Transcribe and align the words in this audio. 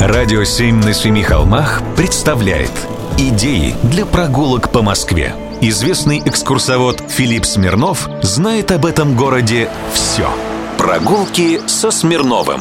Радио 0.00 0.44
«Семь 0.44 0.76
на 0.76 0.92
семи 0.92 1.24
холмах» 1.24 1.82
представляет 1.96 2.70
Идеи 3.18 3.74
для 3.82 4.06
прогулок 4.06 4.70
по 4.70 4.80
Москве. 4.80 5.34
Известный 5.60 6.22
экскурсовод 6.24 7.02
Филипп 7.08 7.44
Смирнов 7.44 8.08
знает 8.22 8.70
об 8.70 8.86
этом 8.86 9.16
городе 9.16 9.68
все. 9.92 10.30
Прогулки 10.78 11.60
со 11.66 11.90
Смирновым. 11.90 12.60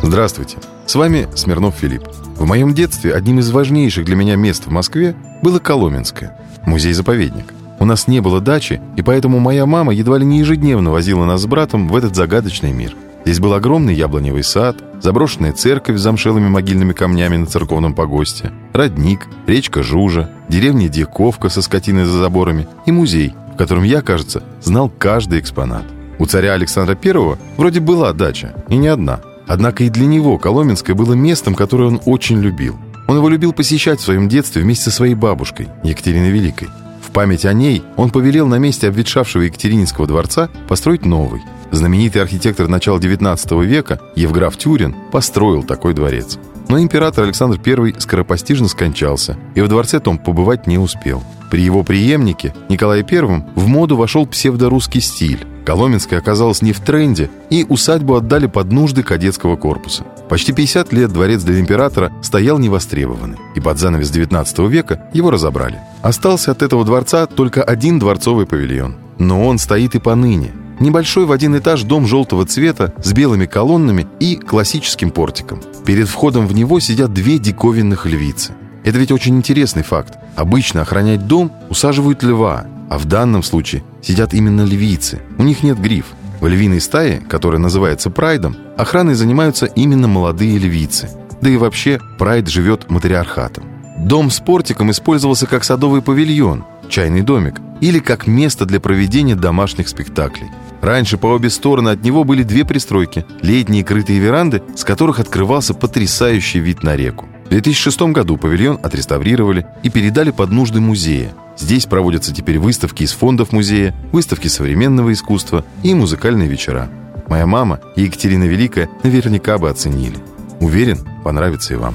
Здравствуйте, 0.00 0.58
с 0.86 0.94
вами 0.94 1.26
Смирнов 1.34 1.74
Филипп. 1.74 2.06
В 2.36 2.46
моем 2.46 2.72
детстве 2.72 3.12
одним 3.12 3.40
из 3.40 3.50
важнейших 3.50 4.04
для 4.04 4.14
меня 4.14 4.36
мест 4.36 4.66
в 4.66 4.70
Москве 4.70 5.16
было 5.42 5.58
Коломенское, 5.58 6.38
музей-заповедник. 6.66 7.52
У 7.80 7.84
нас 7.84 8.06
не 8.06 8.20
было 8.20 8.40
дачи, 8.40 8.80
и 8.94 9.02
поэтому 9.02 9.40
моя 9.40 9.66
мама 9.66 9.92
едва 9.92 10.18
ли 10.18 10.24
не 10.24 10.38
ежедневно 10.38 10.92
возила 10.92 11.24
нас 11.24 11.42
с 11.42 11.46
братом 11.46 11.88
в 11.88 11.96
этот 11.96 12.14
загадочный 12.14 12.70
мир– 12.70 12.94
Здесь 13.24 13.40
был 13.40 13.54
огромный 13.54 13.94
яблоневый 13.94 14.44
сад, 14.44 14.76
заброшенная 15.00 15.52
церковь 15.52 15.96
с 15.96 16.02
замшелыми 16.02 16.48
могильными 16.48 16.92
камнями 16.92 17.38
на 17.38 17.46
церковном 17.46 17.94
погосте, 17.94 18.52
родник, 18.74 19.26
речка 19.46 19.82
Жужа, 19.82 20.28
деревня 20.50 20.90
Дьяковка 20.90 21.48
со 21.48 21.62
скотиной 21.62 22.04
за 22.04 22.18
заборами 22.18 22.68
и 22.84 22.92
музей, 22.92 23.32
в 23.54 23.56
котором 23.56 23.82
я, 23.84 24.02
кажется, 24.02 24.42
знал 24.62 24.90
каждый 24.90 25.40
экспонат. 25.40 25.84
У 26.18 26.26
царя 26.26 26.52
Александра 26.52 26.98
I 27.02 27.36
вроде 27.56 27.80
была 27.80 28.12
дача, 28.12 28.54
и 28.68 28.76
не 28.76 28.88
одна. 28.88 29.20
Однако 29.46 29.84
и 29.84 29.88
для 29.88 30.06
него 30.06 30.36
Коломенское 30.38 30.94
было 30.94 31.14
местом, 31.14 31.54
которое 31.54 31.88
он 31.88 32.00
очень 32.04 32.40
любил. 32.40 32.76
Он 33.08 33.16
его 33.16 33.28
любил 33.30 33.54
посещать 33.54 34.00
в 34.00 34.04
своем 34.04 34.28
детстве 34.28 34.62
вместе 34.62 34.84
со 34.84 34.90
своей 34.90 35.14
бабушкой, 35.14 35.68
Екатериной 35.82 36.30
Великой. 36.30 36.68
В 37.02 37.10
память 37.10 37.46
о 37.46 37.54
ней 37.54 37.82
он 37.96 38.10
повелел 38.10 38.46
на 38.46 38.58
месте 38.58 38.88
обветшавшего 38.88 39.42
Екатерининского 39.42 40.06
дворца 40.06 40.50
построить 40.68 41.06
новый– 41.06 41.40
Знаменитый 41.74 42.22
архитектор 42.22 42.68
начала 42.68 42.98
XIX 42.98 43.64
века 43.64 43.98
Евграф 44.14 44.56
Тюрин 44.56 44.94
построил 45.10 45.64
такой 45.64 45.92
дворец. 45.92 46.38
Но 46.68 46.78
император 46.78 47.24
Александр 47.24 47.58
I 47.66 47.94
скоропостижно 47.98 48.68
скончался, 48.68 49.36
и 49.56 49.60
в 49.60 49.66
дворце 49.66 49.98
том 49.98 50.18
побывать 50.18 50.68
не 50.68 50.78
успел. 50.78 51.24
При 51.50 51.62
его 51.62 51.82
преемнике, 51.82 52.54
Николае 52.68 53.04
I, 53.04 53.44
в 53.56 53.66
моду 53.66 53.96
вошел 53.96 54.24
псевдорусский 54.24 55.00
стиль. 55.00 55.44
Коломенская 55.66 56.20
оказалась 56.20 56.62
не 56.62 56.72
в 56.72 56.78
тренде, 56.78 57.28
и 57.50 57.66
усадьбу 57.68 58.14
отдали 58.14 58.46
под 58.46 58.70
нужды 58.70 59.02
кадетского 59.02 59.56
корпуса. 59.56 60.04
Почти 60.28 60.52
50 60.52 60.92
лет 60.92 61.12
дворец 61.12 61.42
для 61.42 61.58
императора 61.58 62.12
стоял 62.22 62.58
невостребованный, 62.60 63.38
и 63.56 63.60
под 63.60 63.80
занавес 63.80 64.10
19 64.10 64.58
века 64.70 65.08
его 65.12 65.32
разобрали. 65.32 65.80
Остался 66.02 66.52
от 66.52 66.62
этого 66.62 66.84
дворца 66.84 67.26
только 67.26 67.64
один 67.64 67.98
дворцовый 67.98 68.46
павильон. 68.46 68.94
Но 69.18 69.44
он 69.44 69.58
стоит 69.58 69.96
и 69.96 69.98
поныне– 69.98 70.52
Небольшой 70.80 71.26
в 71.26 71.32
один 71.32 71.56
этаж 71.56 71.82
дом 71.82 72.06
желтого 72.06 72.44
цвета 72.46 72.92
с 73.02 73.12
белыми 73.12 73.46
колоннами 73.46 74.06
и 74.20 74.36
классическим 74.36 75.10
портиком. 75.10 75.62
Перед 75.86 76.08
входом 76.08 76.46
в 76.46 76.54
него 76.54 76.80
сидят 76.80 77.12
две 77.12 77.38
диковинных 77.38 78.06
львицы. 78.06 78.52
Это 78.84 78.98
ведь 78.98 79.12
очень 79.12 79.36
интересный 79.36 79.82
факт. 79.82 80.18
Обычно 80.36 80.82
охранять 80.82 81.26
дом 81.26 81.52
усаживают 81.70 82.22
льва, 82.22 82.66
а 82.90 82.98
в 82.98 83.06
данном 83.06 83.42
случае 83.42 83.82
сидят 84.02 84.34
именно 84.34 84.62
львицы. 84.62 85.20
У 85.38 85.42
них 85.42 85.62
нет 85.62 85.78
гриф. 85.78 86.06
В 86.40 86.46
львиной 86.46 86.80
стае, 86.80 87.20
которая 87.20 87.60
называется 87.60 88.10
прайдом, 88.10 88.56
охраной 88.76 89.14
занимаются 89.14 89.66
именно 89.66 90.08
молодые 90.08 90.58
львицы. 90.58 91.08
Да 91.40 91.48
и 91.48 91.56
вообще, 91.56 92.00
прайд 92.18 92.48
живет 92.48 92.90
матриархатом. 92.90 93.73
Дом 94.04 94.30
с 94.30 94.38
портиком 94.38 94.90
использовался 94.90 95.46
как 95.46 95.64
садовый 95.64 96.02
павильон, 96.02 96.66
чайный 96.90 97.22
домик, 97.22 97.54
или 97.80 98.00
как 98.00 98.26
место 98.26 98.66
для 98.66 98.78
проведения 98.78 99.34
домашних 99.34 99.88
спектаклей. 99.88 100.48
Раньше 100.82 101.16
по 101.16 101.28
обе 101.28 101.48
стороны 101.48 101.88
от 101.88 102.02
него 102.04 102.24
были 102.24 102.42
две 102.42 102.66
пристройки– 102.66 103.24
летние 103.40 103.82
крытые 103.82 104.18
веранды, 104.18 104.62
с 104.76 104.84
которых 104.84 105.20
открывался 105.20 105.72
потрясающий 105.72 106.58
вид 106.58 106.82
на 106.82 106.96
реку. 106.96 107.30
В 107.46 107.48
2006 107.48 108.12
году 108.12 108.36
павильон 108.36 108.78
отреставрировали 108.82 109.66
и 109.82 109.88
передали 109.88 110.32
под 110.32 110.50
нужды 110.50 110.82
музея. 110.82 111.32
Здесь 111.56 111.86
проводятся 111.86 112.34
теперь 112.34 112.58
выставки 112.58 113.04
из 113.04 113.12
фондов 113.12 113.52
музея, 113.52 113.94
выставки 114.12 114.48
современного 114.48 115.14
искусства 115.14 115.64
и 115.82 115.94
музыкальные 115.94 116.50
вечера. 116.50 116.90
Моя 117.26 117.46
мама 117.46 117.80
и 117.96 118.02
Екатерина 118.02 118.44
Великая 118.44 118.90
наверняка 119.02 119.56
бы 119.56 119.70
оценили. 119.70 120.18
Уверен, 120.60 120.98
понравится 121.24 121.72
и 121.72 121.78
вам. 121.78 121.94